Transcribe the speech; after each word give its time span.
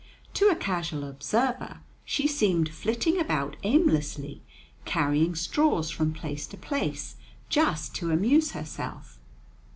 To 0.33 0.47
a 0.47 0.55
casual 0.55 1.03
observer, 1.07 1.81
she 2.03 2.25
seemed 2.27 2.69
flitting 2.69 3.19
about 3.19 3.55
aimlessly, 3.61 4.41
carrying 4.83 5.35
straws 5.35 5.91
from 5.91 6.11
place 6.11 6.47
to 6.47 6.57
place 6.57 7.17
just 7.49 7.93
to 7.97 8.09
amuse 8.09 8.53
herself. 8.53 9.19